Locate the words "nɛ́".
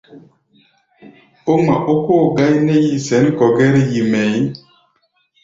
2.65-2.77